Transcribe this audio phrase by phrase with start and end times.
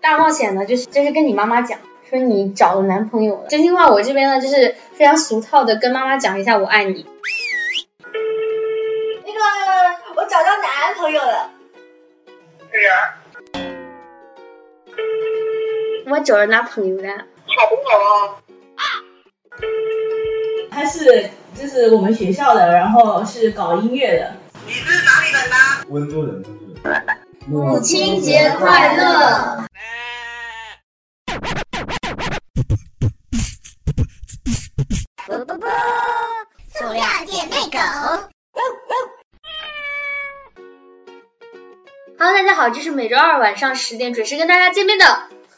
[0.00, 3.46] 大冒险呢，就是就是跟你妈妈讲，说你找了男朋友了。
[3.48, 7.06] 真心话，我这边呢就是非常俗套的跟妈妈讲一下我爱你。
[9.24, 9.40] 那个，
[10.16, 11.50] 我找到男朋友了。
[12.70, 13.16] 对呀、
[16.06, 17.26] 我找了男朋友了。
[17.46, 17.98] 好不好
[18.76, 18.84] 啊？
[20.70, 24.34] 他是就是我们学校的，然后是搞音乐的。
[24.66, 25.84] 你是哪里人啊？
[25.88, 26.67] 温州人，温州人。
[27.46, 29.64] 母亲节快乐！
[35.26, 35.66] 不不不！
[36.72, 37.78] 塑料姐妹狗。
[42.18, 45.04] Hello，大家好，这是每周二晚上十点准时跟大家见面的。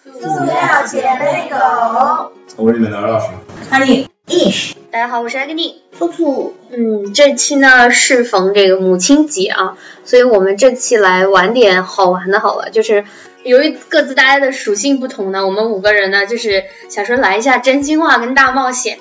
[0.04, 2.32] 塑料姐妹狗。
[2.56, 3.28] 我是你们的老师。
[3.70, 5.82] 哈利，ish，大家好，我是艾格尼。
[6.00, 6.56] 兔兔。
[6.70, 13.04] 嗯，这期呢适逢这个母亲节啊，所以我们这期来玩点好玩的，好了，就是
[13.42, 18.98] 由于各自大家的属性不同呢，我们五个人呢就是想说来一下真心话跟大冒险。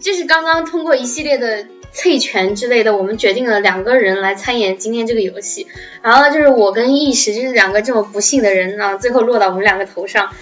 [0.00, 5.66] 就是刚刚通过一系列的猜拳之类的，我们决定了两个人来参演今天这个游戏。
[6.02, 10.32] 然后，就是我跟意识，就是两个这么不幸的人呢，最后落到我们两个头上。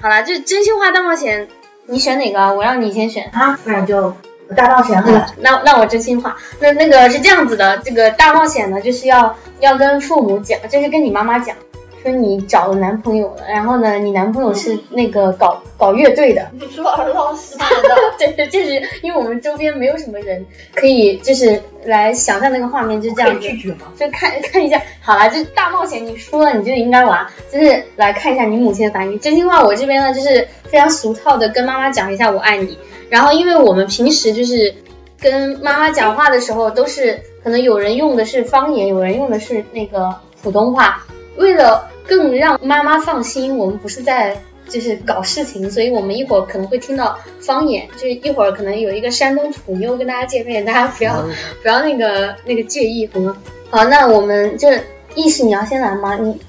[0.00, 1.48] 好了，就真心话大冒险，
[1.86, 2.52] 你选哪个啊？
[2.52, 3.30] 我让你先选。
[3.32, 4.14] 啊，不然就
[4.56, 11.56] 大冒险好嗯了。，那那我真心话，那那个是这样子的，这个大冒险呢，就是要要跟父母讲，就是跟你妈妈讲，
[12.04, 17.76] 说你找了男朋友了，然后呢，你男朋友是那个搞搞乐队的，你说儿童十八的。
[18.36, 23.90] 对，就是因为我们周边没有什么人可以就是来想象那个画面，就这样子，拒绝吗？
[23.98, 29.18] 就看看一下，好了，就是大冒险，你输了你就应该玩，就是来看一下你母亲的反应。
[29.18, 32.78] 真心话，我这边呢就是非常俗套的跟妈妈讲一下我爱你。
[33.08, 34.74] 然后，因为我们平时就是
[35.20, 41.02] 跟妈妈讲话的时候，都是可能有人用的是方言，有人用的是那个普通话。
[41.36, 51.24] 为了更让妈妈放心，我们不是在就是搞事情，所以我们一会儿可能会听到方言，就是一会儿可能有一个山东土妞跟大家见面，大家不要
[51.62, 53.36] 不要那个那个介意，好吗？
[53.70, 54.68] 好，那我们就
[55.14, 56.16] 意识你要先来吗？
[56.16, 56.40] 你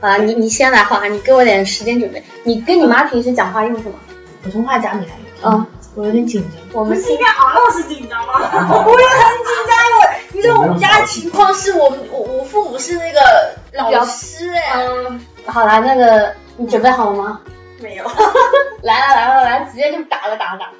[0.00, 2.22] 啊，你你先来好啊，你给我点时间准备。
[2.44, 3.94] 你跟你妈平时讲话用什么？
[4.42, 5.12] 普通话讲你来。
[5.44, 6.80] 嗯，我有点紧张。
[6.80, 8.32] 我们应该敖老师紧张吗？
[8.84, 10.01] 我也很紧张。
[10.42, 14.72] 我，你知道我们家的情况是我我我父母是那个老师哎。
[14.74, 17.40] 嗯，好啦，那个你准备好了吗？
[17.80, 18.04] 没有。
[18.82, 20.72] 来了来了来，直接就打了打了打了。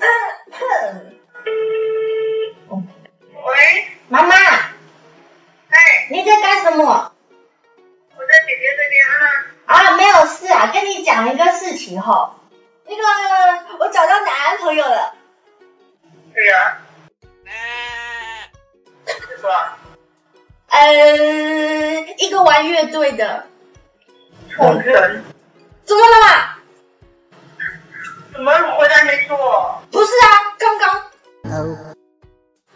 [3.46, 7.12] 喂，妈妈，哎，你在干什么？
[8.16, 9.44] 我在姐姐这边啊。
[9.66, 12.36] 啊，没有事啊，跟你讲一个事情哈。
[12.86, 13.02] 那个，
[13.78, 15.14] 我找到男朋友了。
[16.34, 16.78] 对呀、
[17.44, 19.78] 你说啊，
[20.68, 21.16] 呃，
[22.18, 23.46] 一个玩乐队的。
[24.56, 25.24] 臭人，
[25.84, 26.56] 怎么了嘛？
[28.32, 29.82] 怎么回来没说？
[29.90, 31.10] 不是啊，刚刚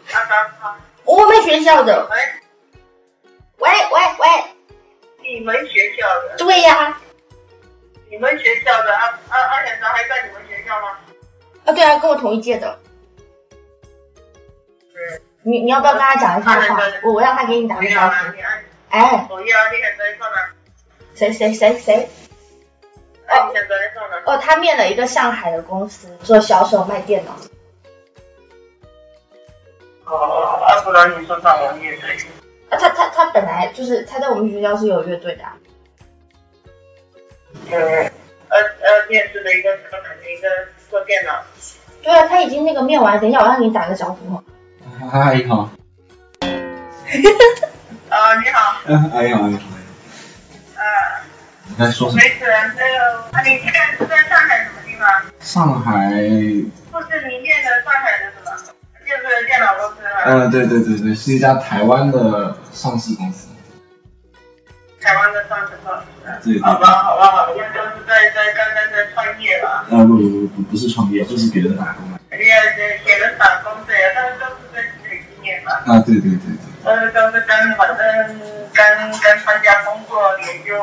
[0.07, 2.07] 刚刚啊，我们学校的。
[2.09, 2.17] 喂，
[3.57, 4.43] 喂喂喂，
[5.23, 6.99] 你们学校的，对呀、
[8.09, 10.97] 你们学校的阿阿阿显达还在你们学校吗？
[11.65, 12.79] 啊，对啊，跟我同一届的。
[15.43, 15.51] 对。
[15.51, 16.81] 你你要不要跟他讲一下话？
[17.03, 18.13] 我我让他给你打个招呼。
[18.89, 19.27] 哎，
[21.15, 22.09] 谁谁谁谁？
[24.25, 27.31] 哦，他面了一个上海的公司，做销售卖电脑。
[30.03, 32.17] 好好好，啊，不然你说上网乐队。
[32.69, 35.55] 啊，他他他本来就是他在我们学校是有乐队的、啊。
[37.71, 37.71] 嗯，
[38.49, 40.47] 呃呃，面试的一个可能一个
[40.89, 41.43] 做电脑。
[42.01, 44.41] 对啊，他已经那个面完了，等一下我让你打个招呼
[44.99, 45.19] 哈。
[45.19, 45.69] 阿姨好。
[48.09, 49.61] 啊，你好，嗯，阿姨好，阿姨好。
[50.75, 50.83] 呃，
[51.67, 52.21] 你在说什么？
[52.21, 52.83] 没事，那个，
[53.31, 55.07] 啊，你现在是在上海什么地方？
[55.39, 56.11] 上海。
[56.91, 58.51] 就是你念的上海的什么？
[59.07, 63.47] 就是电脑公司啊，嗯，对对对对，是一家台湾的上市公司。
[65.01, 66.03] 台湾的上市公司。
[66.43, 66.61] 对对。
[66.61, 69.85] 好吧，好吧，好吧，那都是在在刚刚在创业吧？
[69.89, 72.19] 呃，不不不不，不是创业，就是给人打工的。
[72.29, 74.83] 人家这给人打工对，但是都是在
[75.85, 76.69] 啊，对对对对。
[76.83, 78.39] 呃，都是刚反正
[78.73, 80.73] 刚刚参加工作，也就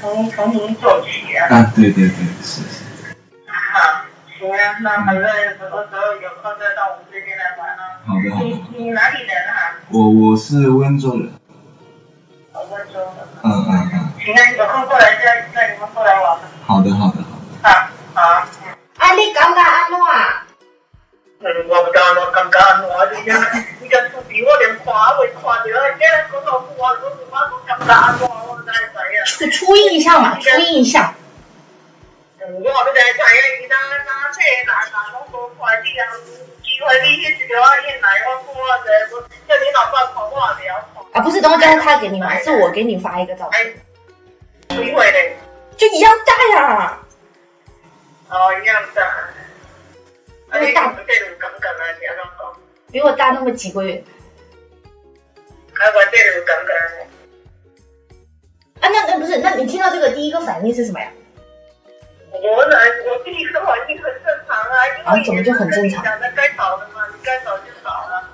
[0.00, 1.48] 从从零做起啊。
[1.50, 2.84] 啊，对对对，是是。
[3.46, 4.04] 好，
[4.38, 8.00] 行啊，那反正什么时候有空再到我们这边来玩啊。
[8.06, 8.58] 好的好你的。
[8.76, 9.76] 你哪里人啊？
[9.90, 11.30] 我我是温州人。
[12.52, 13.28] 我温州的。
[13.42, 13.94] 嗯嗯嗯。
[14.18, 16.38] 行啊，有空过来带带你们过来玩。
[16.66, 17.68] 好的好的好的。
[17.68, 18.22] 好，好。
[18.98, 19.98] 啊，你感觉安怎
[21.42, 22.86] 我不知道我感觉安怎，
[23.18, 23.34] 你讲
[23.80, 28.78] 你讲厝边我连看都未看到，今日讲到我我我我感觉安怎，我哪会
[29.36, 29.50] 知影？
[29.50, 31.14] 初初印象嘛，初印象。
[32.38, 33.02] 我要知影
[33.62, 36.22] 伊哪哪这哪哪拢无看，你若有
[36.62, 41.02] 机会你一条仔印来，我看我者，我叫你老爸看我也了看。
[41.12, 42.38] 啊，不是，等会刚才他给你吗？
[42.38, 43.74] 是我给你发一个照片，
[44.68, 45.36] 哎，几岁嘞？
[45.76, 46.98] 就一样大呀。
[48.28, 49.02] 哦，一样大。
[50.52, 51.80] 啊，你讲这有感觉啊？
[51.98, 52.60] 是安怎讲？
[52.92, 54.04] 比我大那么几个月。
[55.72, 56.70] 啊，我这有感觉。
[58.80, 61.08] 啊，那那不是，那你听到这个第一个反应是什么呀？
[62.32, 62.76] 我呢，
[63.08, 68.28] 我第一个反应很正常啊，因为啊怎么就很正常讲的该少的嘛，你该少就少了。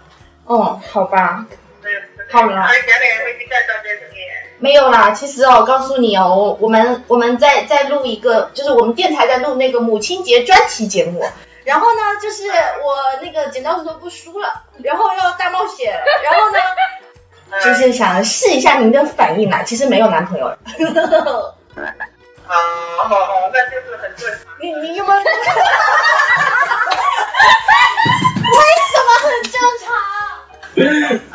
[0.46, 1.46] 哦，好吧，
[1.80, 2.02] 对。
[2.30, 4.18] 好了啊，今年会去该找这事情。
[4.58, 5.12] 没有啦。
[5.12, 11.24] 其实哦，我告诉你哦，我我们我们在在录一个，就是我们电台在录那个母亲节专题节目。
[11.68, 12.44] 然后呢，就是
[12.82, 16.58] 我那个剪刀石头布输了，然后要大冒险， 然后呢，
[17.62, 19.62] 就是想试一下您的反应嘛。
[19.62, 20.58] 其实没有男朋友了。
[22.48, 22.54] 啊，
[22.96, 24.38] 好好，那就是很正常。
[24.62, 25.18] 你你有没有？
[25.20, 25.24] 为
[28.88, 29.92] 什么很正常？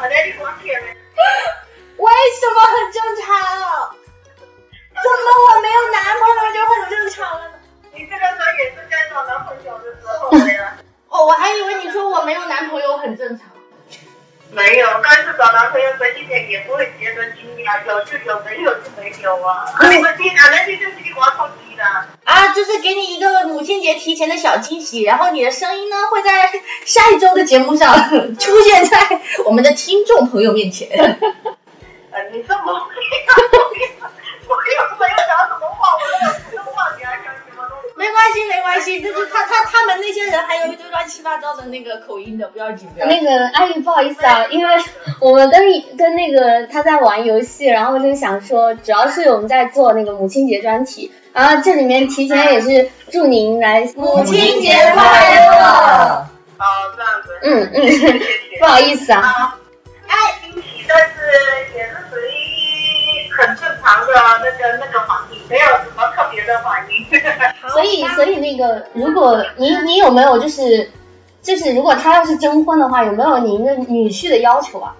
[0.02, 0.98] 啊，那你光骗人。
[1.98, 3.30] 为什么很正常？
[4.96, 7.53] 怎么我没有男朋友就很正常了呢？
[7.96, 10.78] 你这个时候也是该找男朋友的时候了呀。
[11.10, 13.48] 哦，我还以为你说我没有男朋友很正常。
[14.50, 19.66] 没有，刚是找男朋友这一点也不会觉得惊讶，有就有，没有就没有啊。
[19.78, 21.84] 啊，你们听，啊，那你就是你玩手机的。
[22.24, 26.52] 啊，就是给你一个母亲节提前的小惊喜，然后你的声音呢会在
[26.86, 27.92] 下一周的节目上
[28.38, 31.20] 出现在我们的听众朋友面前。
[32.12, 32.86] 呃，你这么，我又
[35.00, 35.98] 没有讲什么话，
[36.52, 36.53] 我
[38.04, 43.24] 没关系，没关系，就是他他他们那些人还有一堆乱七八糟的那个口音的，不要紧，不要紧。
[43.24, 44.76] 那个阿姨不好意思啊，因为
[45.22, 45.62] 我们跟
[45.98, 55.64] 跟那个他在玩游戏，然后就想说，主要是我们在做那个母亲节专题，然后这里面提前也是祝您来母亲节快乐。
[55.64, 56.28] 啊，
[56.98, 57.40] 这样子。
[57.44, 58.20] 嗯嗯，谢谢。
[58.60, 59.22] 不好意思啊。
[59.22, 59.58] 啊，
[60.08, 61.14] 爱惊喜，但是
[61.78, 62.30] 也是属于
[63.38, 67.06] 很正常的那个那个反应，没有什么特别的反应。
[67.70, 70.92] 所以所以那个，如果你你有没有就是
[71.42, 74.96] 就是如果他要是征婚的话，有没有您的女婿的要求啊？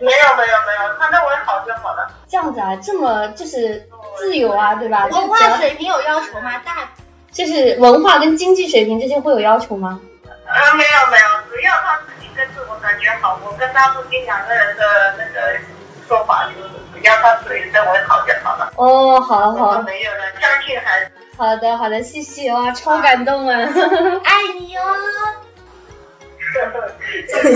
[0.00, 2.08] 没有没有没有，他认为好就好了。
[2.28, 5.06] 这样子啊，这么就是自由啊，对吧？
[5.06, 6.58] 文化水平有要求吗？
[6.64, 6.90] 大
[7.32, 10.00] 就是文化跟经济水平这些会有要求吗？
[10.46, 14.82] 啊，没有没有，只要他自己跟自我感觉好，我跟他父亲两个人的
[15.18, 15.58] 那个
[16.06, 16.68] 说法就是，
[17.00, 18.72] 只要他自己认为好就好了。
[18.76, 21.10] 哦，好了好了，没有了，相信孩子。
[21.36, 23.56] 好的好的，谢谢哇，超感动啊！
[24.24, 24.82] 爱你哦。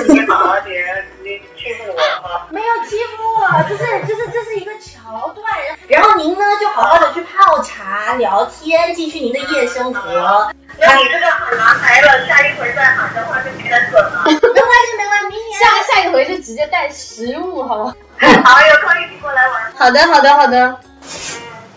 [0.08, 2.46] 你好点，你欺负我哈。
[2.50, 5.44] 没有欺负我，就是就是这是一个桥段，
[5.88, 10.52] 然后您呢就好好的去泡茶聊天，继续您的夜生活。
[10.78, 14.22] 那你这个喊拿来了，下一回再喊的话就没人准了。
[14.26, 17.94] 没关系没关系，明年下下一回就直接带食物，好吗？
[18.18, 19.72] 好，有空一起过来玩。
[19.76, 20.58] 好的好的好的。
[20.58, 20.76] 嗯，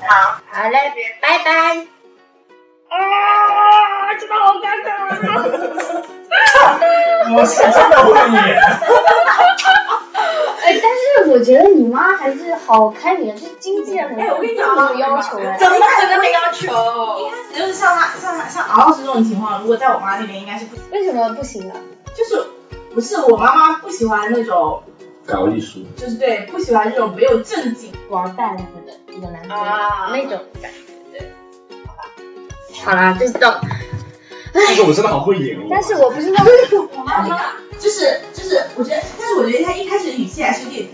[0.08, 1.95] 好，好嘞，拜拜。
[2.90, 4.90] 啊，真的好尴尬。
[7.36, 8.38] 我是真的会演。
[10.66, 15.58] 哎，但是我觉得你妈还是好开明，就是经纪人哎我跟你讲有要求哎。
[15.60, 17.20] 怎么可能没要求？
[17.20, 21.74] 一开始就是像他像他像敖老师这种情况，如果在我妈那边应该是不行，为什么不行呢？
[22.16, 22.48] 就是
[22.94, 24.82] 不是我妈妈不喜欢那种，
[25.26, 27.92] 搞艺术，就是对不喜欢这种没有正经。
[28.10, 30.85] 玩伴似的一个男朋友、啊那种感觉。
[32.86, 33.60] 好啦，就是到，
[34.54, 35.64] 但是我真的好会演哦。
[35.72, 36.44] 但是我不知道，
[36.96, 37.42] 我妈妈
[37.80, 40.88] 就是就是，我觉得，但是我觉得他一开始语气还是有点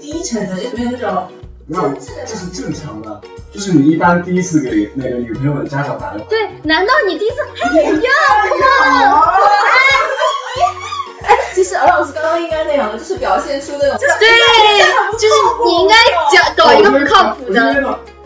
[0.00, 1.28] 低沉的，就是没有那种。
[1.66, 1.92] 没有，
[2.26, 7.36] 这是正常的，就是你一般第一次给那个女朋友的家长打电话，对，难道你第一次？
[7.62, 8.10] 哎呀，
[8.84, 9.00] 哎，
[11.54, 14.28] 其实敖老师刚刚应该那样的，就是表现出那种，对，
[15.12, 15.34] 就是
[15.64, 15.94] 你应该
[16.32, 17.62] 讲搞一个不靠谱的。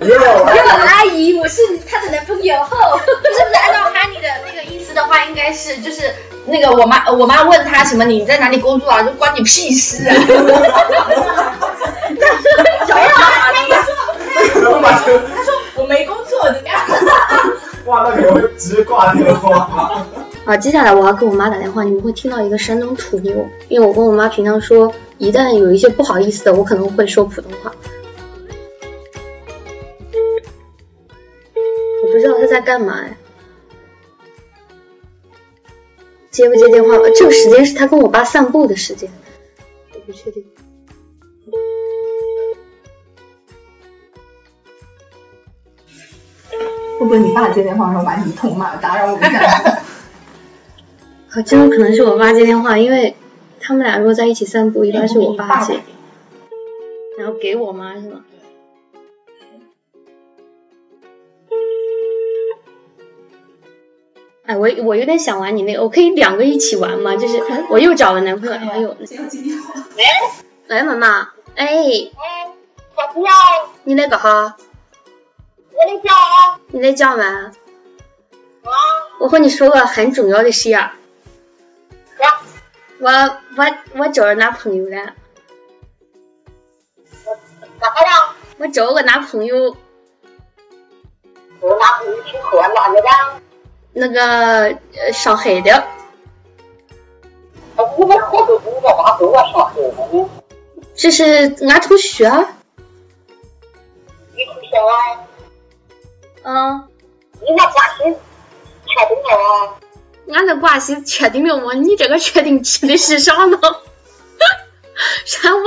[0.00, 0.20] 没有，
[0.87, 2.54] 阿姨，我是她的男朋友。
[2.54, 6.14] 是不是按照哈尼的那个意思的话，应该是就是
[6.47, 10.14] 那个我妈我妈问他什么你在哪里工作啊，就关你屁事啊。
[10.14, 10.38] 没有
[12.94, 16.80] 啊，他一说，他说我没工作，怎么样？
[17.85, 20.06] 挂那个会直接挂电话。
[20.49, 27.71] 好，接下来我要跟我妈打电话，你们会听到一个山东土妞，因为我跟我妈平常说，一旦有一些不好意思的，我可能会说普通话。
[31.55, 33.14] 我不知道她在干嘛呀。
[36.31, 36.97] 接不接电话？
[37.14, 39.11] 这个时间是他跟我爸散步的时间，
[39.93, 40.43] 我不确定。
[46.99, 49.83] 会不会你爸接电话的时候把你痛骂，打扰我们家？
[51.30, 53.14] 好，真的可能是我爸接电话，因为
[53.61, 55.80] 他们俩如果在一起散步，一般是我爸接，
[57.18, 58.25] 然后给我妈是吗？
[64.47, 67.16] 哎，我我有点想玩你那个，我可以两个一起玩吗？
[67.16, 69.75] 就是我又找了男朋友，还有谁要接电话？
[70.66, 72.52] 来妈妈，哎，哎，
[72.97, 73.28] 小朋友，
[73.85, 74.56] 你在干哈？
[75.73, 76.58] 我在家啊。
[76.68, 77.52] 你在家吗？
[78.62, 78.73] 啊，
[79.20, 80.94] 我和你说个很重要的事啊，呀，
[83.00, 83.64] 我我
[83.97, 85.14] 我找着男朋友了，
[87.78, 88.35] 干啥呀？
[88.59, 89.76] 我找个男朋友，
[91.61, 93.09] 我男朋友去喝哪个的？
[93.93, 94.76] 那个
[95.12, 95.85] 上海的，
[97.76, 100.28] 我们喝酒不在哪都要上海呢？
[100.97, 101.25] 这是
[101.69, 102.28] 俺同学，
[104.35, 105.25] 你同学啊？
[106.43, 106.88] 嗯，
[107.40, 108.02] 你那关系
[108.87, 109.78] 确定了啊？
[110.32, 111.73] 俺的关系确定了吗？
[111.75, 113.58] 你这个确定指的是啥呢？
[115.25, 115.62] 啥我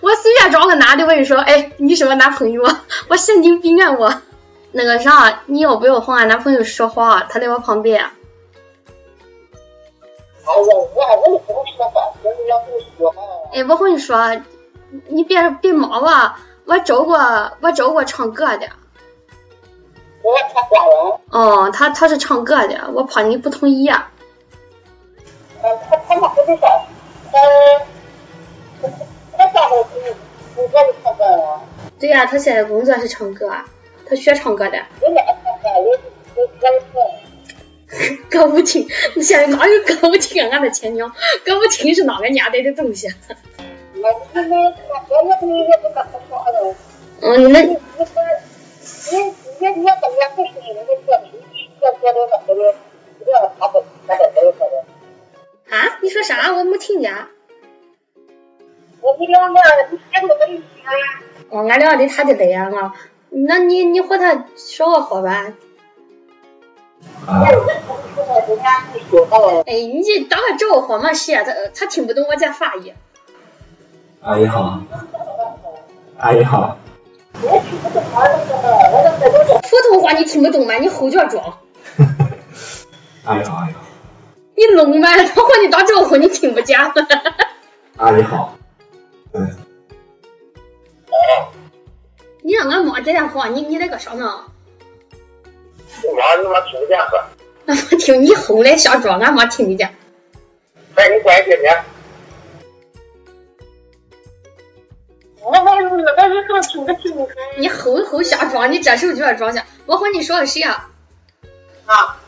[0.00, 4.20] 我随便找个男的，我跟你说，哎，你是我男朋友啊，我神经病啊我。
[4.72, 7.26] 那个啥，你要不要和俺男朋友说话？
[7.30, 8.04] 他在我旁边。
[8.04, 8.12] 哎呀，
[10.44, 13.22] 我我也不能说话，我也要跟你说嘛。
[13.54, 14.36] 哎，我和你说，
[15.08, 17.16] 你别别忙吧，我找过
[17.60, 18.68] 我找过唱歌的。
[21.30, 24.10] 哦，他他是唱歌的，我怕你不同意啊。
[25.62, 26.68] 嗯，他他那不是说，
[29.36, 30.16] 他他唱歌人，
[31.98, 33.64] 对呀、他现在工作是唱歌，啊，
[34.08, 34.78] 他学唱歌的。
[38.30, 40.48] 歌，舞厅，你现在哪有歌舞厅啊？
[40.52, 41.08] 俺的亲娘，
[41.44, 43.08] 歌舞厅是哪个年代的东西？
[47.20, 47.62] 嗯，那
[55.68, 55.98] 啊？
[56.02, 56.52] 你说啥？
[56.54, 57.12] 我没听见。
[59.00, 59.60] 我你两个
[59.90, 60.90] 你这个没意思啊。
[61.50, 62.92] 哦，俺聊的他的累啊，我。
[63.30, 65.52] 那你你和他说个好吧。
[67.26, 67.48] 啊，
[69.66, 72.94] 哎，你就打个招呼嘛，是啊，他他听不懂我在发音。
[74.22, 74.80] 阿姨好，
[76.18, 76.78] 阿姨好，
[79.62, 80.74] 普通话你听不懂吗？
[80.74, 81.58] 你后脚装。
[83.24, 83.74] 哎呀哎呀，
[84.56, 85.08] 你聋吗？
[85.16, 86.78] 他和你打招呼你听不见。
[87.98, 88.56] 阿姨好，
[89.32, 89.48] 嗯，
[92.42, 94.44] 你让俺妈接电话，你你那个啥呢？
[96.02, 97.16] 你妈你妈听不见是？
[97.66, 99.94] 俺 妈听你吼来瞎装，俺妈听得见。
[100.94, 101.70] 哎你关系呢？
[107.58, 109.66] 你后后瞎装，你这时候就要装下。
[109.86, 110.90] 我和你说个谁啊？
[111.86, 112.20] 啊，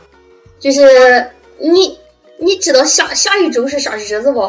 [0.59, 1.99] 就是你，
[2.39, 4.41] 你知道下下一周是啥日子不？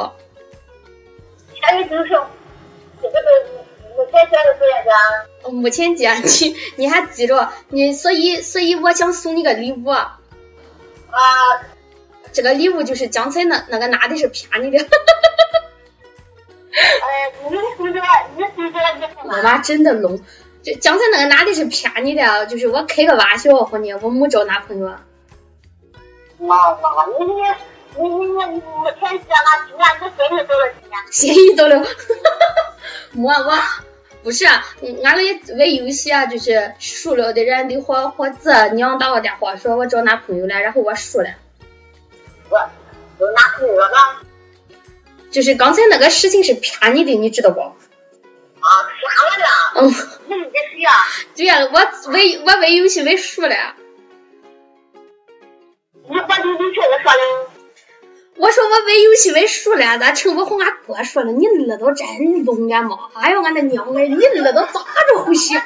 [1.62, 2.10] 下一周是
[3.02, 4.40] 这个都目前选
[4.86, 4.92] 的。
[5.52, 9.90] 母亲节， 你你还记着你，所以所以我想送你个礼物。
[9.90, 10.10] 啊，
[12.32, 14.86] 这个礼物就是刚才那那个男的是骗你的，
[19.24, 20.20] 我妈真的聋。
[20.62, 24.94] 就刚才那个男的是骗你的，就是我开个玩笑和你，我没找男朋友。
[26.38, 27.34] 那那你你
[27.98, 29.26] 你你你目前选了
[29.68, 30.82] 今年你生日多少钱？
[31.12, 31.84] 心意到了，
[33.12, 33.34] 没我
[34.22, 34.46] 不是，
[34.82, 35.26] 嗯俺们
[35.58, 41.30] 玩游戏啊，就是输了的人得和和自娘打个电话说我找男朋友了，然后我输了。
[42.50, 42.70] 我有男朋友了？
[45.32, 47.60] 就是刚才那个事情是骗你的，你知道不？
[47.62, 47.74] 啊，
[49.00, 49.46] 骗我的。
[49.82, 49.88] 嗯，
[50.28, 50.92] 你是谁呀？
[51.36, 51.94] 对呀、我玩
[52.46, 53.56] 我玩游戏玩输了。
[56.10, 57.20] 你把你你确实说的。
[58.38, 61.32] 我说我玩游戏玩输了，咋成我和俺哥说了？
[61.32, 62.08] 你耳朵真
[62.46, 62.98] 聋俺妈！
[63.14, 65.62] 哎呦俺的娘哎，你耳朵咋着回事？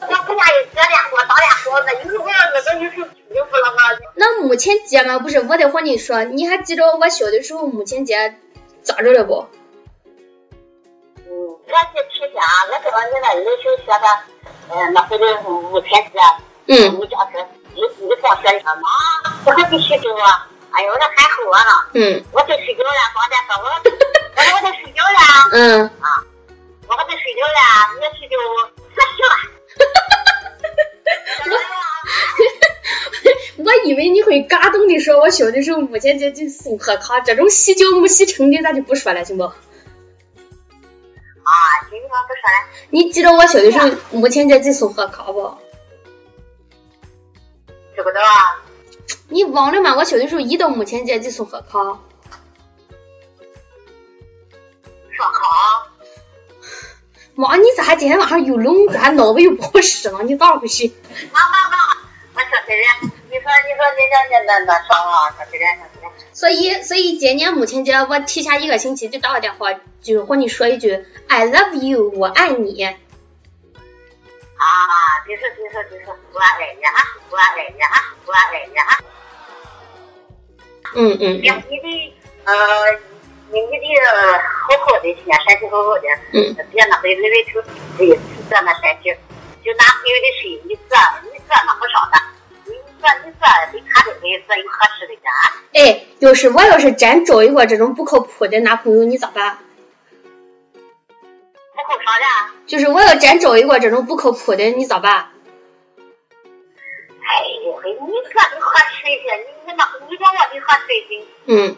[0.00, 3.98] 我不家有这两说，当然说，那那个有时候听不了嘛。
[4.16, 8.36] 那母亲节嘛，不是我得和你说，你还记着我小的时候母亲节
[8.84, 9.46] 咋着了不？
[11.26, 12.36] 嗯，我是提前，
[12.70, 14.06] 我知道你那有时候说的，
[14.68, 16.20] 嗯，那会儿母亲节，
[16.66, 18.88] 嗯你家是你你放学了妈，
[19.46, 20.46] 我还得睡觉啊。
[20.72, 21.70] 哎呦，那还好啊呢。
[21.94, 23.64] 嗯我在睡觉了，光在说我，
[24.36, 25.18] 我说我得睡觉了，
[25.52, 26.22] 嗯，啊
[26.86, 28.36] 我在睡觉了，你睡觉
[28.94, 29.53] 可行了。
[33.58, 39.44] 我以为你会感动的说，我小的时候母亲节就送贺卡，这种细嚼没细成的咱就不说了，行不？
[39.44, 39.54] 啊，
[41.90, 42.16] 今天不说
[42.50, 42.56] 了，
[42.90, 45.56] 你记得我小的时候母亲节就送贺卡不？
[47.94, 48.64] 记不知道啊？
[49.28, 49.94] 你忘了吗？
[49.96, 52.00] 我小的时候一到母亲节就送贺卡。
[57.36, 60.22] 妈，你咋今天晚上又冷关，脑子又不好使了？
[60.22, 60.90] 你咋回事？
[61.32, 61.76] 妈妈妈，
[62.34, 62.98] 我说谁呀？
[63.02, 65.74] 你说你说你那那那那说啊，说谁呀？
[65.76, 66.10] 说谁呀？
[66.32, 72.84] 所以，所以今年母亲节我提前一个星期就打个电话，就和你说一句 I love you，我爱你。
[72.84, 72.94] 啊，
[75.26, 76.94] 别说别说别说，我爱你啊，
[77.30, 78.86] 我爱你啊，我爱你啊。
[80.96, 82.14] 嗯嗯你你的
[82.44, 82.54] 呃，
[83.54, 84.02] 你你的
[84.66, 87.62] 好好的，现在身体好好的，嗯，别那回那回就
[87.96, 88.18] 对
[88.50, 89.14] 这那身体，
[89.62, 90.96] 就男朋友的事，你这
[91.30, 92.18] 你这那不少的，
[92.66, 95.30] 你这你这得看着给这有合适的家。
[95.72, 99.58] 哎，就是我要是真找一个这种不靠谱的男朋友，你咋办？
[100.72, 102.24] 不靠啥的？
[102.66, 105.30] 就是我要真找一个这种不靠谱的，你咋办？
[107.22, 111.76] 哎呦嘿，你这你合适一些，你你那你叫我得合适一些，嗯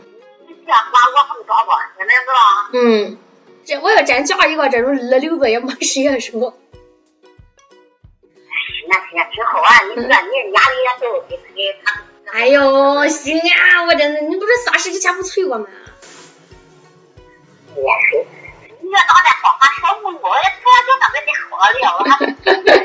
[0.66, 0.82] 你这话
[1.14, 2.34] 我不找吧，现在是吧？
[2.72, 3.18] 嗯，
[3.64, 6.58] 这我要真嫁一个这种二流子也没谁也是我。
[8.88, 12.02] 那现在之后啊，你这你压力也都给给他。
[12.32, 15.68] 哎呦，行啊，我真的，你不是三十之前不催我吗？
[17.76, 18.26] 也是，
[18.80, 20.34] 你要脑袋好还少问我，早
[20.82, 22.10] 就那个的好了，我还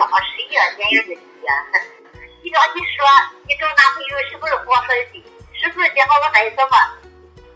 [0.06, 0.62] 好谁呀？
[0.78, 3.02] 你让你说，
[3.48, 5.24] 你找男朋友是不是过分的？
[5.54, 7.00] 是不是结果我还什么？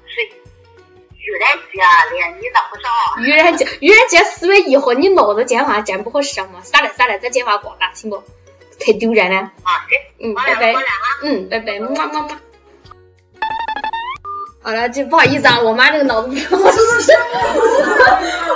[0.08, 0.22] 是
[1.18, 2.90] 愚人节嘞，你咋不少。
[3.22, 6.62] 愚人节，愚人节四月一号，你脑子今晚真不好使吗？
[6.64, 8.24] 算了算了，咱今晚过吧，行不？
[8.80, 9.38] 太丢人了。
[9.64, 10.74] 啊，对，嗯，拜拜。
[11.24, 12.40] 嗯，拜拜，么么么。
[14.66, 17.12] 好了，就不好意思啊，我妈这个脑子比较好使。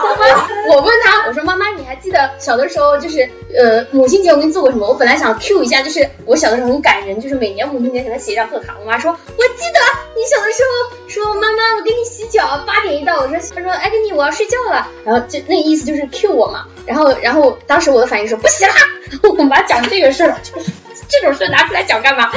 [0.01, 4.87] 我妈，我问她，我说妈妈，你还记得小的时候就是呃母亲节我给你做过什么？
[4.87, 8.75] 我本来想 Q 一下，就是我小的时候很感人，就是每年母亲节给她写一张贺卡。
[8.81, 9.79] 我妈说，我记得
[10.15, 16.65] 你小的时候说妈妈我给你洗脚，八点一到，我说她说艾格尼我要睡觉了，然后就那意思就是 Q 我嘛。
[16.87, 18.73] 然后然后当时我的反应是不洗啦，
[19.37, 20.71] 我妈讲这个事儿，就是
[21.07, 22.31] 这种事拿出来讲干嘛？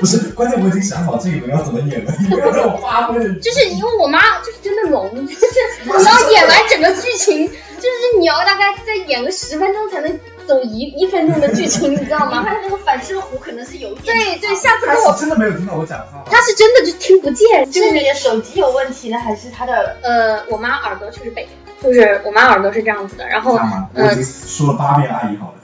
[0.00, 3.18] 不是，关键我已经想好这一轮要怎么演了，你要让我发挥。
[3.40, 5.38] 就是因为我妈就是真的聋，就是
[5.84, 12.40] 你要演完整个剧情，就是你要大概再演个十分钟才能走一一分钟的剧情，你知道吗？
[12.40, 14.16] 你看那个反射弧可能是有一点。
[14.16, 16.24] 对对，下次他跟我真的没有听到我讲话吗？
[16.30, 19.96] 他是真的就听不见，就是是你的手机有问题呢，还是他的？
[20.02, 21.48] 呃，我妈耳朵确实背，
[21.82, 23.52] 就是我妈耳朵是这样子的，然后？
[23.54, 23.58] 我
[23.94, 25.54] 呃已经说了八遍阿姨好了，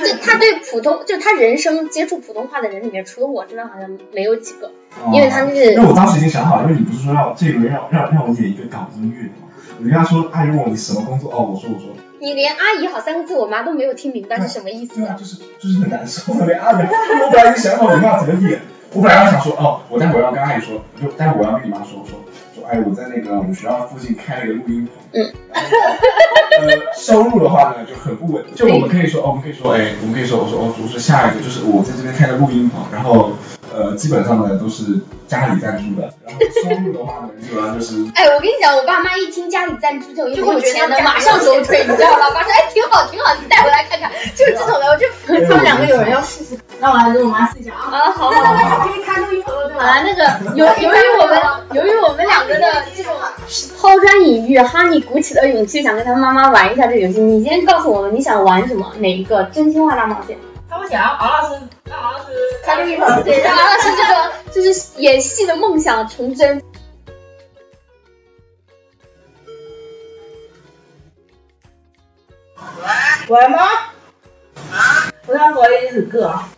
[0.00, 4.68] 对，他对普通就他人生接触普通话的人里面，除了我之外，好像没有几个，
[5.00, 9.48] 哦因为他那是因为我当时已经想好了，因为你不是说要这一轮要让让我演一个搞音乐的吗？
[9.78, 11.30] 我就跟他说，阿姨问我你什么工作？
[11.32, 11.88] 哦，我说我说，
[12.20, 16.76] 你连阿姨好三个字，我妈都没有听明白是什么意思对啊，就是就是很难受，连阿姨，
[17.22, 18.60] 我本来已经想好你们要怎么演，
[18.92, 22.18] 我本来要想说，哦，我待会儿要跟阿姨说，我就待会儿我要跟你妈说，我说
[22.54, 25.32] 说，哎，我在那个我们学校附近开了个录音棚，嗯，
[26.60, 33.32] 呃，收入的话呢就很不稳，就我们可以说，哦，我们可以说，哎，我们可以说，我说，哦，我说下一个就是我在这边开个录音棚，然后
[33.74, 37.94] 呃，基本上呢都是家里赞助的，然后收入的话呢，基本上就是。
[38.14, 42.30] 哎，我跟你讲，我爸妈一听家里赞助就没有钱的，会觉得马上收退，你知道吧？
[42.32, 45.06] 马上哎，挺好挺好，你带回来看看，就是这种的，我就
[45.46, 47.90] 他们两个有人要试试，那我来跟我妈试一下啊。
[47.90, 48.54] 啊，好那好好。
[48.54, 49.84] 那那可以开录音棚了，对吧？
[49.84, 50.22] 好了，那个
[50.54, 51.40] 由由于我们
[51.72, 53.12] 由于我们两个的这种
[53.80, 57.20] 抛砖引玉，哈尼鼓起了勇气想跟他妈妈玩一下这个游戏。
[57.20, 58.90] 你先告诉我们你想玩什么？
[58.98, 59.44] 哪一个？
[59.44, 60.38] 真心话大冒险？
[60.70, 62.24] 他们想要敖老师，让敖老师
[62.64, 66.62] 开录音棚，对，让王老师这个就是演戏的梦想成真。
[73.28, 73.58] 喂吗？
[74.72, 76.48] 啊，我想说一首歌啊，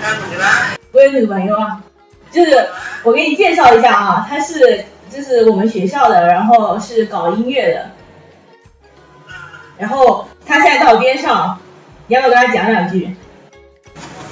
[0.00, 0.44] 那怎么了？
[0.92, 1.82] 我有女朋友啊，
[2.32, 2.68] 就是
[3.04, 7.90] 我给你介绍一下啊，他是就是我们学校的，然后是搞音乐的，
[9.80, 11.58] 然后他现在在我边上，
[12.06, 13.16] 你要不要跟他讲两句？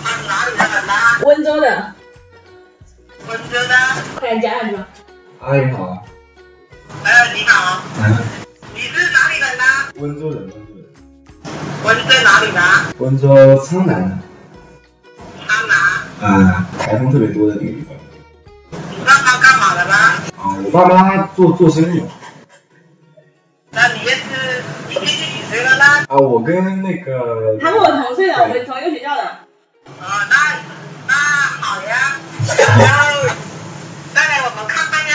[0.05, 0.93] 他是哪里的人呢？
[1.23, 1.95] 温州的，
[3.27, 3.75] 温州的。
[4.21, 4.87] 快点讲两句吧。
[5.41, 5.99] 阿姨好啊，
[7.03, 7.81] 哎，你好，
[8.75, 9.65] 你是哪里人呢？
[9.97, 10.85] 温州人，温州人，
[11.83, 12.61] 温州哪里的？
[12.99, 14.21] 温州苍南
[15.47, 16.31] 苍南。
[16.31, 17.97] 啊，台风特别多的那个地方。
[18.91, 19.95] 你爸妈干嘛的呢？
[20.37, 22.03] 啊，我爸妈做做生意
[23.71, 24.18] 那你也？
[26.09, 29.23] 啊，我跟那个他跟我同岁的，我们同一个学校的。
[29.23, 29.45] 啊，
[30.01, 30.37] 那
[31.07, 31.15] 那
[32.79, 33.29] 然后
[34.15, 35.15] 带来我们看看呀。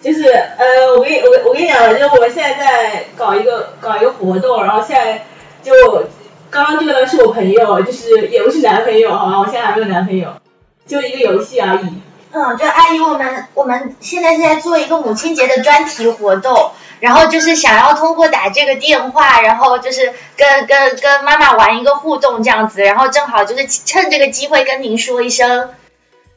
[0.00, 5.26] 就是呃，我跟你我我跟你讲，就是我们现在在搞一个搞一个活动，然后现在
[5.62, 6.08] 就
[6.48, 9.40] 刚刚这个呢是我朋友，就是也不是男朋友，好吗？
[9.40, 10.40] 我现在还没有男朋友，
[10.86, 12.00] 就一个游戏而已。
[12.30, 25.70] 嗯，就阿姨，我们我们现在是在做一个母亲节的专题活动，然后就是想要通过打这个电话，然后就是跟跟跟妈妈玩一个互动这样子，然后正好就是趁这个机会跟您说一声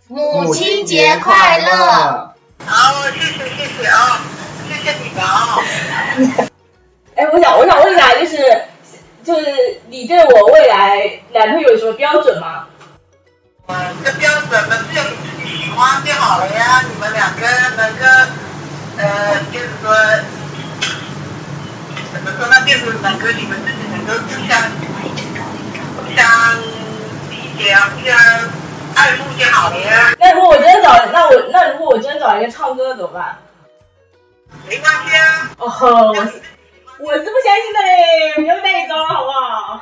[0.08, 2.34] 母亲节快乐。
[2.66, 4.22] 好，谢谢谢谢啊，
[4.70, 5.60] 谢谢你们啊。
[7.16, 8.62] 哎，我想我想问一下，就是
[9.24, 12.68] 就是你对我未来男朋友有什么标准吗？
[13.68, 16.82] 嗯，这标准嘛，只要你自己喜欢就好了呀。
[16.82, 17.48] 你们两个
[17.78, 18.06] 能够，
[18.98, 19.96] 呃，就是说，
[22.14, 22.54] 怎么说呢？
[22.66, 24.62] 就是能够你们自己能够互相
[25.98, 26.20] 互相
[27.30, 28.18] 理解，互相
[28.96, 30.14] 爱慕就好了呀。
[30.20, 33.38] 那如果我真的找那我那如果我真的找一个唱歌的怎么办？
[34.68, 35.50] 没关系啊。
[35.58, 36.42] 哦吼，我是
[37.00, 39.82] 我是不相信的嘞，不要带你招了好不好？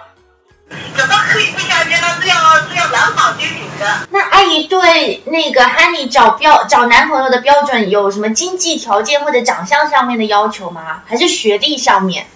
[0.70, 2.08] 怎么可以不相信呢？
[2.22, 2.36] 是要
[2.68, 4.08] 是要男好就行的。
[4.12, 11.02] 那阿姨对那个 Honey 找标找男朋友的标准有什么经济条件或者长相上面的要求吗？
[11.08, 12.28] 还是学历上面？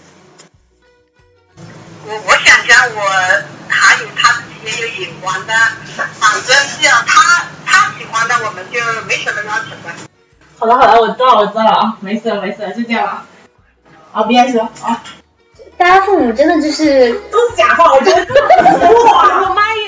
[2.05, 3.01] 我我想想，我
[3.69, 5.53] 还有他自己也有眼光的，
[5.95, 9.93] 反正只要他他喜欢的，我们就没什么要求的。
[10.59, 13.25] 好的好的，我知道了我知道了啊，没事了没事了，就这样了。
[14.11, 15.01] 啊，别说啊，
[15.77, 18.25] 大家父母真的就是，都是假话，我觉得
[19.05, 19.82] 哇， 我妈也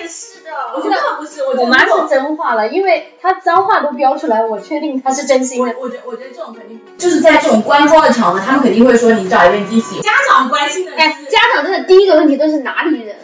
[0.75, 5.73] 我觉得不是，我觉得我妈是真话了，因为她脏话都标出来，我确定她是真心的。
[5.77, 11.05] 我我觉我觉得这种肯定就是在这种官方的场合，他们肯定会说你找一个你自己喜家长关心的家
[11.53, 13.15] 长真的第一个问题都是哪里人？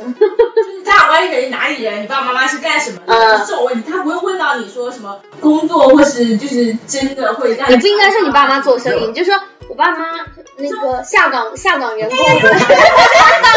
[0.56, 9.36] 就是家长关心的是哪里人，你爸爸妈妈是干什么的，嗯这种问题，他不会问到你说什么工作或是就是真的会让你不应该说你爸妈做生意，你就说
[9.68, 10.06] 我爸妈
[10.58, 12.18] 那个下岗下岗员工。
[12.18, 12.56] 所谓的嘛，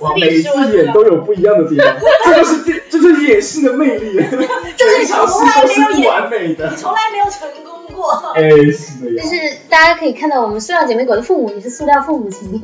[0.00, 1.86] 哇，每一次演都有不一样的地方，
[2.24, 6.74] 这就是这这就是演戏的魅力， 每一场戏都是不完美的。
[6.76, 8.32] 从来没有成功过。
[8.34, 8.42] 哎，
[8.72, 9.22] 是的呀。
[9.22, 9.36] 就是
[9.68, 12.60] 大家可以看到，我们塑料姐妹狗的父母也是塑料父母亲。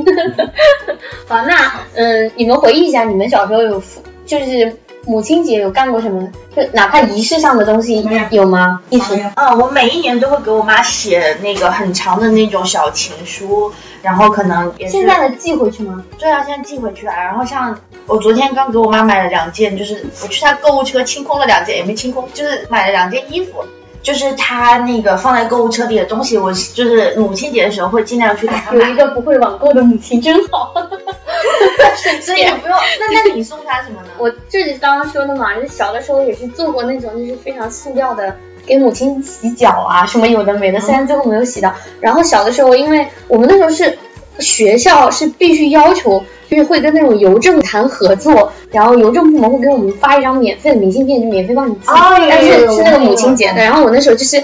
[1.27, 4.77] 好，那嗯，你们回忆一下，你们小时候有父就是
[5.11, 6.31] 母亲节有干过什么？
[6.55, 8.81] 就哪怕仪式上的东西有有吗？
[8.91, 16.05] 一起嗯，我每一年都会给我妈写那个很长的那种小情书，然后可能也是现在的寄回去吗？
[16.17, 17.17] 对啊，现在寄回去啊。
[17.17, 23.65] 然后像我昨天刚给我妈买了两件，就是我去她购物车清空了两件，也没清空，就是买了两件衣服。
[24.03, 28.95] 就是他那个放在购物车里的东西，我就是母亲节的时候会尽量去给他买有一。
[28.95, 30.73] 个不会网购的母亲真好。
[32.23, 34.09] 所以你不用，那那你送他什么呢？
[34.19, 38.35] 我就是刚刚说的嘛，就是小的时候也是做过那种就是非常塑料的，
[38.67, 41.73] 给母亲洗脚啊什么有的没的，虽然最后没有洗到。
[42.01, 43.99] 然后小的时候，因为我们那时候是
[44.39, 53.63] 学校是必须要求，就是会跟那种邮政谈合作，然后邮政部门会给我们发一张免费的明信片，就免费帮你寄，但是是那个母亲节的。
[53.63, 54.43] 然后我那时候就是。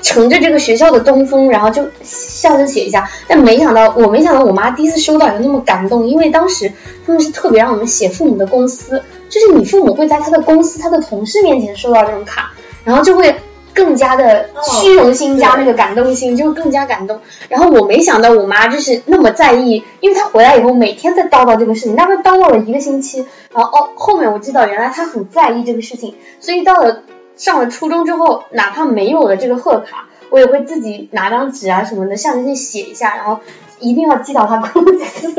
[0.00, 6.70] 乘着这个学校的东风，然后就笑着写一下，但没想到，我没想到我妈第一次收到有那么感动，因为当时
[7.04, 12.52] 他们是特别让我们写父母的公司，就是你父母会在他的公司、他的同事面前收到这种卡，
[12.84, 13.34] 然后就会
[13.78, 17.20] 更加的虚荣心加那个感动心，就会更加感动。
[17.48, 23.24] 然后我没想到我妈就是那么在意，因为她回来以后每天在叨叨这个事情，大概叨叨了一个星期。
[23.54, 27.04] 然后哦，后面我知道原来她很在意这个事情，所以到了
[27.36, 33.38] 上了初中之后，哪怕没有了这个贺卡，我也会自己拿张纸啊什么的，象征性写一下，然后
[33.78, 35.32] 一定要寄到她公司。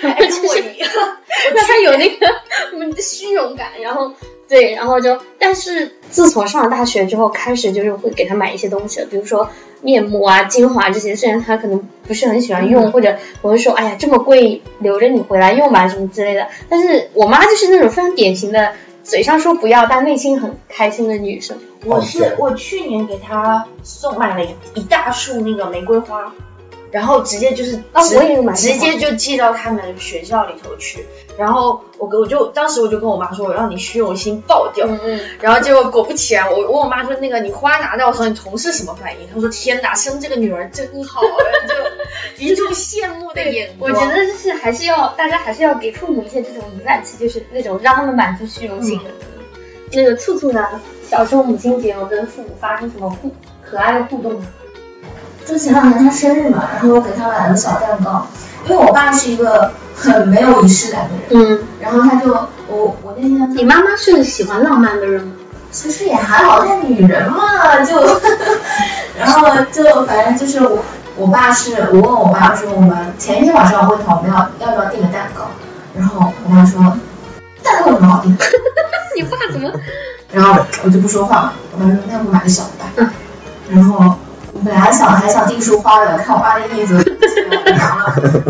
[0.00, 0.64] 然后 就是
[1.54, 2.26] 让 她有那个
[2.72, 4.12] 我们的虚荣感，然后
[4.48, 9.50] 对，然后就，但是自从上了大学之后，开始就是会给他买一些东西了，比如说
[9.82, 16.46] 面膜啊、精华这些，虽然他可能不是很喜欢用，或者我会说，哎呀，这么贵，留着你回来用吧，什么之类的。
[16.68, 21.58] 但是我妈就是那种非常典型的，嘴上说不要，但内心很开心的女生。
[21.84, 26.32] 我是我去年给她送买了一一大束那个玫瑰花，
[26.96, 31.04] 然后直接就是直啊我也有买直接就寄到他们学校里头去。
[31.36, 34.86] 然后我跟我就当时我就跟我妈说，我让你虚荣心爆掉。
[34.86, 39.28] 嗯嗯，然后结果果不其然，我问我妈说那个你花拿到的时候，你同事什么反应？
[39.30, 41.74] 她说天哪，生这个女儿真好，就
[42.42, 43.92] 一众羡慕的眼光。
[43.92, 48.98] 我觉得就是还是要大家还是要给父母一些这种颐养气，就是那种让他们满足虚荣心。
[49.92, 53.30] 那个兔兔呢，小时候母亲节有跟父母发生什么互
[53.62, 54.46] 可爱的互动吗？
[55.46, 58.26] 就前两天他生日嘛，然后我给他买了个小蛋糕，
[58.64, 61.52] 因为我爸是一个很没有仪式感的人。
[61.52, 62.32] 嗯，然后他就
[62.68, 65.32] 我我那天你妈妈是喜欢浪漫的人吗？
[65.70, 67.94] 其实也还好，但女人嘛，就，
[69.18, 70.78] 然后就反正就是我，
[71.16, 75.42] 我爸是我问我爸说，我们前一天晚上问他我们要要不要订个蛋糕，
[75.94, 76.80] 然后我妈说，
[77.62, 78.44] 蛋糕有什么好订的？
[79.16, 79.70] 你爸怎么？
[80.32, 83.12] 然后我就不说话，我妈说那我买个小的吧，
[83.68, 84.25] 然后我
[84.64, 86.96] 本来想还想订束花的，看我爸那意思，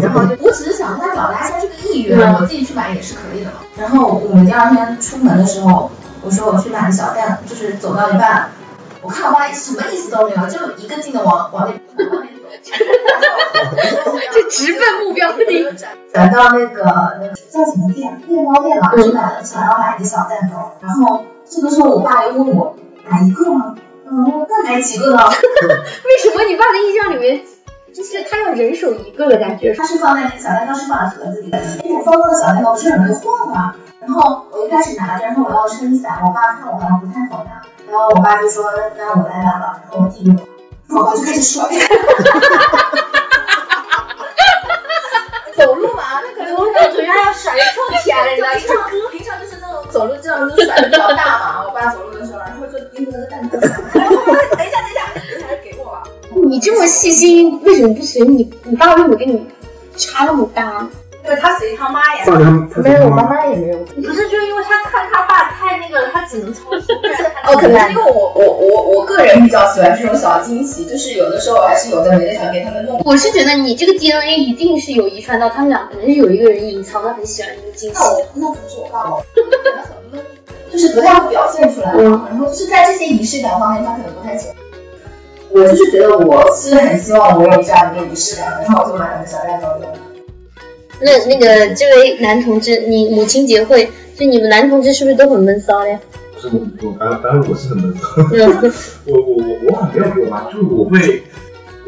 [0.00, 3.58] 然后就我只是想跟他表达一下这个意愿，我自己去买也是可以的嘛。
[3.76, 5.90] 然后我们第二天出门的时候。
[6.22, 8.48] 我说我去买个小蛋，就是走到一半，
[9.00, 12.26] 我看我爸什么意思都没有，就一个劲的往往那往那
[12.60, 12.72] 走，
[14.34, 15.72] 就直奔目标地。
[16.12, 16.82] 转到那个
[17.20, 22.74] 那个叫什么店，面包店嘛，去买想要买一个小蛋糕，然后这个时候我爸又问我
[23.08, 23.76] 买一个吗？
[24.08, 25.18] 嗯，那买几个呢？
[26.04, 27.42] 为什么你爸的印象里面
[27.92, 29.74] 就是他要人手一个的感觉？
[29.74, 33.74] 他是放在那个小蛋糕是放在盒子里的，那种方方的小蛋糕不是很容易晃吗？
[34.00, 38.64] 然后我一开始拿着，然后我要撑伞，我爸看我好像不太好拿，然后我爸就说
[38.96, 40.36] 那我来拿吧，然后我递给我，
[40.88, 41.64] 然后我就开始甩，
[45.56, 48.76] 走路嘛，那可能我腿上要甩蹭起来了，你知道，平常
[49.10, 49.25] 平常就是那种
[49.96, 56.02] 走路这样子甩的比较大嘛，我爸走路的时候，然后就盯着那个蛋糕想，等一下等一下，等一下给我吧。
[56.46, 58.52] 你这么细心，为什么不随你？
[58.64, 59.46] 你爸为什么跟你
[59.96, 60.86] 差那么大？
[61.26, 62.24] 因为他随他妈呀，
[62.76, 63.78] 没有，我妈妈也没有。
[63.78, 66.94] 不是，就是因为他看他爸太那个，他只能操心。
[67.44, 73.02] 哦，可能是因为我我我我个人比较喜欢这种小惊喜，就是有的时候还是有的没的想给他们弄。
[73.04, 77.96] 我是觉得你这个 DNA 一定是有遗传到他们俩，肯定是有一个人隐藏的很喜欢这个惊喜。
[77.98, 79.16] 那我那可能是我爸爸，
[80.70, 81.90] 就是不太会表现出来。
[81.96, 84.52] 嗯，然后就是在这些仪式感方面，他可能不太行。
[85.50, 89.86] 我就是觉得我是很希望我有这样一个仪式感，然后我就买了个小蛋糕给
[91.00, 96.00] 那那个这位男同志，你母亲节会，就你们男同志是不是都很闷骚呀？
[96.34, 98.06] 不是我我当当然我是很闷骚，
[99.06, 101.22] 我我我我很没有给我妈，就是我会，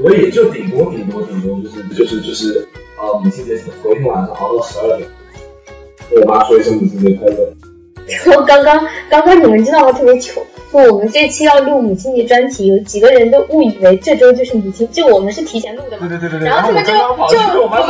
[0.02, 2.66] 我也就顶多顶多顶多就是就是就是
[2.98, 5.08] 呃母亲节头一天晚上熬到十二点，
[6.10, 7.52] 跟我妈说一声母亲节快乐。
[8.34, 9.92] 我刚刚刚刚你们知道吗？
[9.92, 10.44] 特别糗。
[10.70, 16.06] 就我们这期要录母亲节专题，有几个人都误以为这周就是母亲，就我们是提前录的嘛。
[16.06, 17.80] 对对对对然后他们就就我们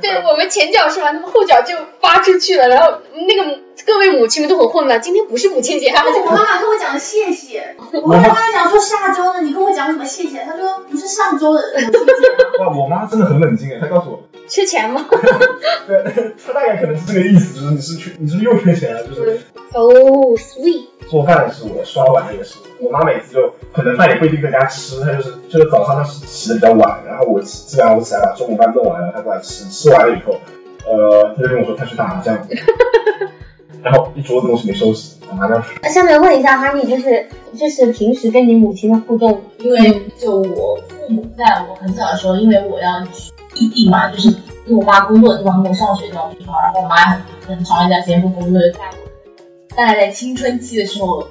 [0.00, 2.68] 对我们前脚说完，他们后脚就发出去了。
[2.68, 10.38] 然后那个各位母亲们都很混乱，今天不是母亲节，他 们就我妈妈跟我讲的谢谢， 我跟她讲说下周的，你跟我讲什么谢谢？
[10.44, 11.98] 她说不是上周的母亲节。
[12.60, 15.06] 哇，我妈真的很冷静哎，她告诉我缺钱吗？
[15.86, 16.02] 对，
[16.44, 19.02] 他大概可能是这个意思，就是你是缺你是不是又缺钱了？
[19.06, 19.40] 就是
[19.72, 19.88] 哦
[20.36, 20.86] ，sweet。
[21.08, 22.86] 做饭的是我，刷碗的也是我。
[22.86, 30.34] 我妈每次就可能饭也不一定在家吃，她就是就是早上她起的比较晚，然后我基本上我起来把中午饭弄完了，她过来吃，吃完了以后，
[30.86, 32.36] 呃，她就跟我说她去打麻将，
[33.82, 35.68] 然后一桌子东西没收拾，打麻将去。
[35.82, 44.36] 那下面问一下哈尼，就是就是平时跟你母亲的互动，因为就我父母在我很小的时候，因为我要去异地嘛，就是因
[44.68, 49.76] 为我妈工作的地方跟我上学的地方，然后我妈很很长一段时间不工作就带我。
[49.76, 51.28] 大概在青春期的时候，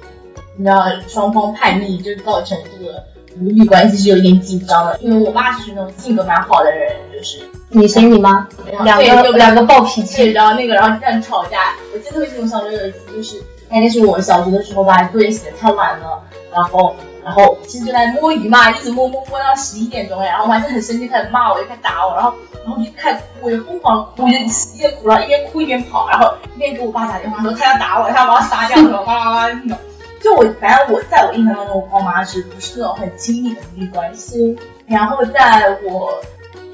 [0.56, 3.04] 你知道双方叛逆，就造成这个
[3.38, 4.98] 母女关系是有点紧张的。
[5.00, 7.38] 因为我爸是那种性格蛮好的人，就是
[7.68, 8.46] 你嫌你妈
[8.82, 11.74] 两个两个暴脾气，然后那个然后这样吵架。
[11.92, 16.94] 我记得特别清楚，小时候有一次就是那天是我小学的时候吧，作业写的太晚了，然后
[17.30, 22.34] 然后其实就在摸鱼嘛，一直摸摸摸到十一点钟，然后我还是很生气，开始骂我，就开始打我，然后。
[22.62, 24.30] 然后就开始哭，我就疯狂哭，就一
[24.78, 29.78] 边哭，然后一边哭一边跑，然后一边给我爸打电话说他要打我，他要把我杀掉，什么哇哇那种。
[30.20, 34.58] 就我反正我在我印象当中，我跟我妈是不是那种很亲密的母女关系？
[34.86, 36.12] 然后在我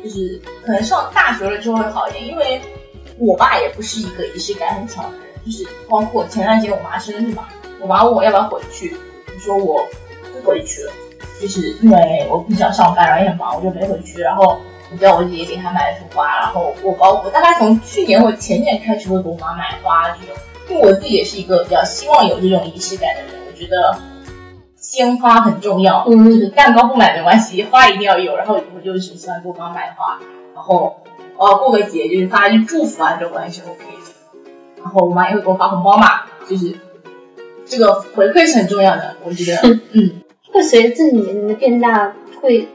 [0.02, 2.60] 就是可能上大学了之后会好一点，因为
[3.16, 7.44] 我爸也不是一个仪式感很强的人，就是包括前段时间我妈生日嘛，
[7.80, 8.96] 我妈问我要不要回去，
[9.28, 9.86] 我说我
[10.46, 10.92] 回去了，
[11.42, 14.58] 就是因为我必须要上班，然后也很忙，我就没回去，然后。
[14.88, 20.36] 我叫我姐姐给她买了束花，然后我包我大概从去年或前年开始会给我妈买花这种，
[20.70, 23.98] 因为我自己也是一个比较希望有这种仪式感的人，我觉得
[24.76, 30.20] 鲜花很重要，嗯，就是蛋糕不买没关系，花一定要有，然后我就是喜欢给我妈买花，
[30.54, 31.02] 然后
[31.36, 33.82] 呃过个节就是发一句祝福啊这种关系 OK，
[34.80, 36.78] 然后我妈也会给我发红包嘛，就是
[37.66, 40.22] 这个回馈是很重要的，我觉得， 嗯，
[40.56, 42.68] 会随着自己年龄的变大会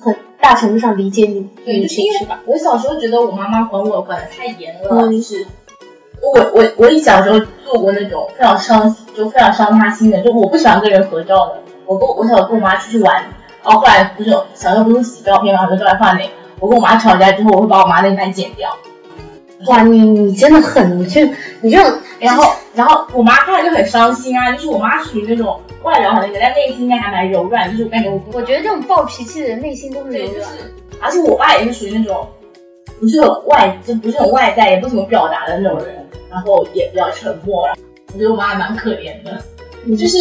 [0.00, 0.14] 很。
[0.42, 5.46] 大程度上理解你，对，就是因为我小时候觉得我妈妈管我管的太严了，就是
[6.20, 11.62] 我我我一小时候做过那种非常伤就非常伤她心的，就我不喜欢跟人合照的。
[11.86, 13.14] 我跟我小时候跟我妈出去玩，
[13.62, 16.28] 然后后来不是小时候不是洗照片嘛，就照片放那，
[16.58, 18.68] 我跟我妈吵架之后，我会把我妈那盘剪掉，
[19.66, 21.24] 哇，你你真的很，你这
[21.60, 32.28] 你这种，然后然后我妈看了就很伤心啊，就是我妈属于那种外表很那个，但内心应该还蛮柔软，就是我感觉我不我觉得这种暴脾气的人内心都是对，就是柔软。，而且我爸也是属于那种
[33.00, 37.68] 不是很外，就不是很外在，也不怎么表达的那种人，然后也比较沉默。
[38.14, 39.42] 我觉得我妈还蛮可怜的，
[39.96, 40.18] 就是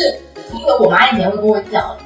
[0.54, 1.98] 因为我妈以前会跟我讲，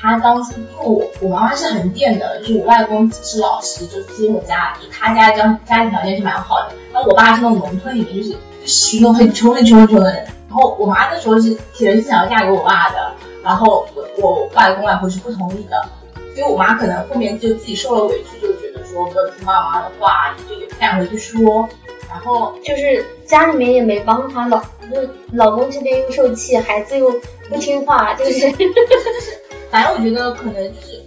[0.00, 15.88] 她当初因为我我妈妈是横店的，就是我外公是老师，就接我家，就他家家家庭条件是蛮好的，然后我爸是那种农村里面就是就是那种很穷很穷很穷的人，然后我妈那时候是其实是想要嫁给我爸的，然后我我外公外婆是不同意的。
[16.34, 21.66] 所以我妈可能后面就自己受了委屈，就觉得说没有听妈妈的话，就也不敢回去说。
[22.10, 27.10] 然后就是家里面也没帮她，老就是老公这边又受气，孩子又
[27.48, 28.52] 不听话，就是
[29.70, 31.02] 反正我觉得可能就是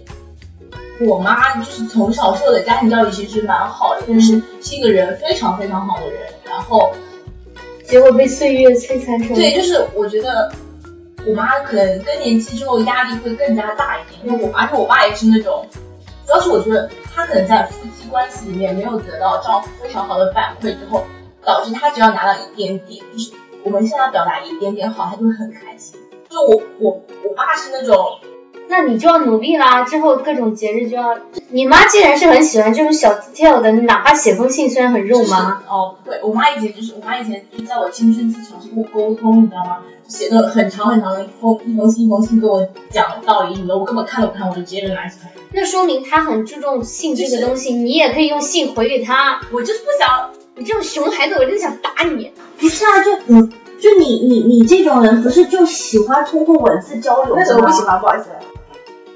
[1.08, 6.20] 我妈就是从小受的家庭教育其实蛮好的，就是是一个人非常非常好的人。
[6.44, 6.92] 然后
[7.84, 10.52] 结果被岁月摧残成对，就是我觉得
[11.26, 15.66] 我妈可能更年期之后压力会更加大一点，因为我而且我爸也是那种，
[16.26, 21.04] 主要是我觉得他可能在夫妻关系里面没有得到丈夫非常好的反馈之后，
[21.42, 23.32] 导致他只要拿到一点点，就是
[23.64, 25.98] 我们向他表达一点点好，他就会很开心。
[26.28, 28.18] 就我我我爸是那种
[28.70, 31.18] 那你就要努力啦，之后各种节日就要。
[31.48, 39.78] 你妈既然是很喜欢这种小 detail 的，哪怕写封信虽然很肉麻，哦，不对，我妈以前就是我妈以前就是在我青春期尝试跟我沟通，你知道吗？
[40.06, 45.32] 写的很长很长的一封一封信一封信跟我讲道理什么的，我根本看都不看，我就直接就拿起来。
[45.52, 47.74] 那说明她很注重性这个东西。
[47.74, 49.40] 你也可以用信回给她。
[49.52, 52.32] 我就是不想，你这种熊孩子，我真的想打你。
[52.58, 53.48] 不是啊，就你
[53.80, 57.42] 就你你你这种人，不是就喜欢通过文字交流吗？
[57.44, 57.82] 那我不喜？
[57.82, 58.26] 欢，不好意思。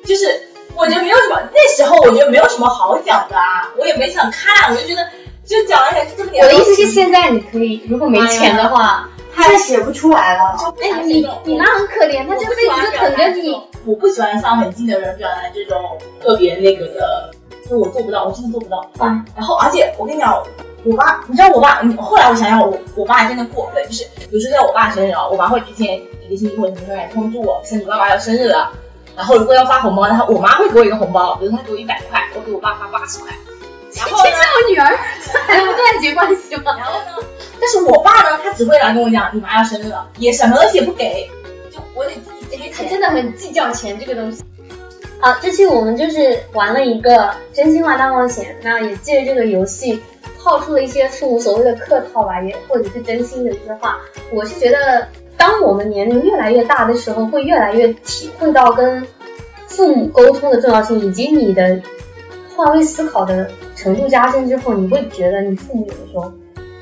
[0.05, 0.43] 就是
[0.75, 5.03] 我觉得没有什么，那时候我觉得没有什么好讲的啊，我也没想看，我就觉得
[5.45, 6.45] 就讲了一下就这么点。
[6.45, 10.57] 我的意思是，现在你可以，如果没钱的话，他也写不出来了。
[10.81, 13.61] 哎，你你妈很可怜，她这辈子就等着你。
[13.85, 17.31] 我不喜欢向很近的人表达这种特别那个的，
[17.69, 18.85] 就我做不到，我真的做不到。
[19.01, 20.43] 嗯，然后而且我跟你讲，
[20.85, 28.73] 我爸，你知道我爸，嗯后来我想想，我我爸真的过分，就是比如说在我爸生日啊，我爸会提前一个星期或者什么时候来通知我，生日爸爸要生日了。
[29.17, 33.33] 然后如果要发红包，然后我妈会给我一个红包，比如说她给我一百块，我给我爸发八十块。
[33.97, 34.99] 然后呢，我女儿
[35.47, 36.77] 还不断绝关系吗？
[36.77, 37.27] 然后呢，
[37.61, 41.31] 但是我爸呢，他只会来跟我讲你妈要生日了，也什么东西也不给，
[41.71, 42.85] 就我得自己给钱。
[42.87, 44.43] 他真的很计较钱这个东西。
[45.21, 50.03] 好，这期我们就是玩了一个真心话大冒险，那也借着这个游戏
[50.43, 54.01] 套出了一些父母所谓的客套吧，也或者是真心的一些话。
[54.33, 59.07] 我是觉得，当我们年龄越来越大的时候，会越来越体会到跟
[59.67, 61.81] 父母沟通的重要性，以及你的
[62.57, 66.33] 换位思考的程度加深之后，你会觉得你父母有的时候，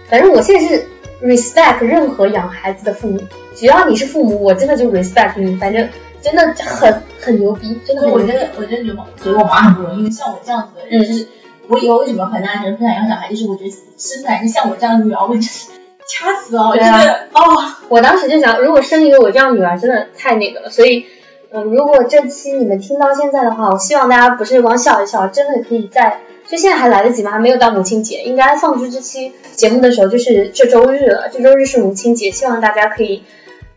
[0.09, 0.87] 反正我现在是
[1.23, 3.21] respect 任何养孩子的父母，
[3.55, 5.89] 只要你是父母，我真的就 respect 你，反正
[6.21, 8.09] 真的很很牛逼，真的。
[8.09, 11.27] 我真的，我真的觉得觉得我妈很不容易，因为像我这样子的人，嗯就是
[11.69, 15.71] 我以后为什么很大人不想养小孩，就是我觉得生出来像我这样的女儿，我就是
[16.09, 17.41] 掐死哦，真的哦。
[17.89, 20.71] 我当时就想，如果生一个我这样女儿，真的太那个了。
[20.71, 21.07] 所以，
[21.53, 27.31] 嗯，如果这期你们听到现在的话，我希望大家不是光笑一笑，真的可以在，就现在还来得及吗？
[27.31, 31.29] 还没有到母亲节，应该放出这期节目的时候就是这周日了。
[31.33, 33.23] 这周日是母亲节，希望大家可以，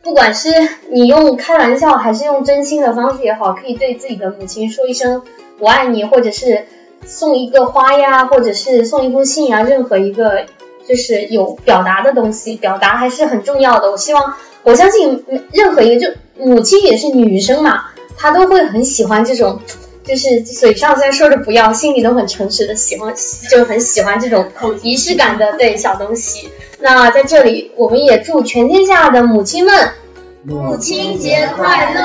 [0.02, 0.50] 不管是
[0.90, 5.24] 你用开玩笑还是用真心的方式也好，可以对自己的母亲说一声
[5.60, 6.66] 我爱你，或者是
[7.06, 10.46] 送一个花呀，或者是送一封信呀，任何一个
[10.88, 13.92] 就是有表达的东西，表达还是很重要的。
[13.92, 17.86] 我希望，我相信任何一个，就母亲也是女生嘛，
[18.18, 19.60] 她都会很喜欢这种，
[20.04, 23.14] 就是嘴上虽然说着不要，心里都很诚实的喜欢，
[23.50, 24.48] 就很喜欢这种
[24.84, 26.50] 仪式感的对小东西。
[26.80, 29.74] 那在这里，我们也祝全天下的母亲们
[30.48, 32.02] 母亲节快乐！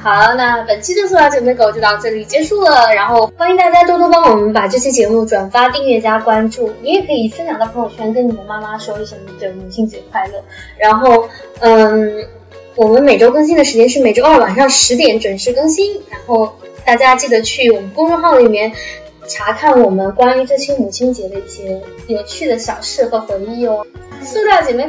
[0.00, 2.94] 好，那本期的塑料姐妹狗就到这里结束了。
[2.94, 6.72] 然后欢迎大家多多帮我们把这期节目转发、订阅加关注。
[6.80, 10.34] 你也可以分享到朋友圈，跟你的妈妈说一声这母亲节快乐。
[10.78, 11.28] 然后，
[11.58, 12.24] 嗯，
[12.76, 16.00] 我们每周更新的时间是每周二晚上十点准时更新。
[16.08, 16.54] 然后
[16.86, 18.70] 大家记得去我们公众号里面
[19.26, 23.84] 查看我们关于这期母亲节的一些有趣的小事和回忆哦。
[24.22, 24.80] 塑料姐妹。